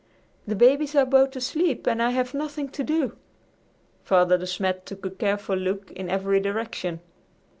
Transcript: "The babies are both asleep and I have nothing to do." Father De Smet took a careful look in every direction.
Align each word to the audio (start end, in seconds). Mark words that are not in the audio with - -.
"The 0.47 0.55
babies 0.55 0.95
are 0.95 1.05
both 1.05 1.35
asleep 1.35 1.85
and 1.85 2.01
I 2.01 2.09
have 2.09 2.33
nothing 2.33 2.69
to 2.69 2.83
do." 2.83 3.15
Father 4.03 4.35
De 4.35 4.47
Smet 4.47 4.83
took 4.87 5.05
a 5.05 5.11
careful 5.11 5.55
look 5.55 5.91
in 5.91 6.09
every 6.09 6.39
direction. 6.39 7.01